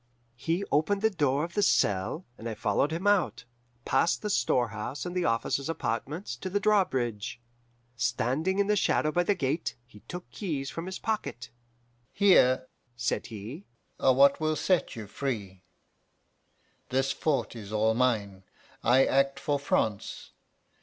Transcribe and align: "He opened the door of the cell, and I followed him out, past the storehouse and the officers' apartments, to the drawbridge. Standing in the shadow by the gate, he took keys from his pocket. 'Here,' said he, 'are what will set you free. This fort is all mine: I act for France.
"He 0.35 0.65
opened 0.71 1.03
the 1.03 1.11
door 1.11 1.43
of 1.43 1.53
the 1.53 1.61
cell, 1.61 2.25
and 2.35 2.49
I 2.49 2.55
followed 2.55 2.89
him 2.91 3.05
out, 3.05 3.43
past 3.85 4.23
the 4.23 4.31
storehouse 4.31 5.05
and 5.05 5.15
the 5.15 5.25
officers' 5.25 5.69
apartments, 5.69 6.35
to 6.37 6.49
the 6.49 6.59
drawbridge. 6.59 7.39
Standing 7.95 8.57
in 8.57 8.65
the 8.65 8.75
shadow 8.75 9.11
by 9.11 9.21
the 9.21 9.35
gate, 9.35 9.75
he 9.85 9.99
took 10.07 10.27
keys 10.31 10.71
from 10.71 10.87
his 10.87 10.97
pocket. 10.97 11.51
'Here,' 12.13 12.65
said 12.95 13.27
he, 13.27 13.67
'are 13.99 14.15
what 14.15 14.39
will 14.39 14.55
set 14.55 14.95
you 14.95 15.05
free. 15.05 15.61
This 16.89 17.11
fort 17.11 17.55
is 17.55 17.71
all 17.71 17.93
mine: 17.93 18.41
I 18.83 19.05
act 19.05 19.39
for 19.39 19.59
France. 19.59 20.31